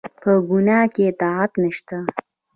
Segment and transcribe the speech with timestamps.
[0.21, 1.97] په ګناه کې اطاعت نشته